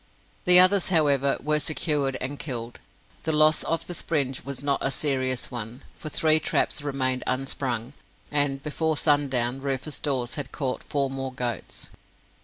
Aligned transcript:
The 0.45 0.59
others, 0.59 0.89
however, 0.89 1.37
were 1.43 1.59
secured 1.59 2.15
and 2.19 2.39
killed. 2.39 2.79
The 3.21 3.31
loss 3.31 3.61
of 3.61 3.85
the 3.85 3.93
springe 3.93 4.33
was 4.43 4.63
not 4.63 4.79
a 4.81 4.89
serious 4.89 5.51
one, 5.51 5.83
for 5.99 6.09
three 6.09 6.39
traps 6.39 6.81
remained 6.81 7.23
unsprung, 7.27 7.93
and 8.31 8.63
before 8.63 8.97
sundown 8.97 9.61
Rufus 9.61 9.99
Dawes 9.99 10.33
had 10.41 10.51
caught 10.51 10.81
four 10.85 11.11
more 11.11 11.31
goats. 11.31 11.91